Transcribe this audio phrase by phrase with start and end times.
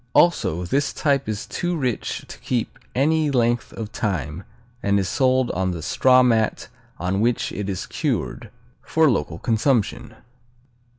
[0.15, 4.43] Also, this type is too rich to keep any length of time
[4.81, 8.49] and is sold on the straw mat on which it is cured,
[8.81, 10.15] for local consumption.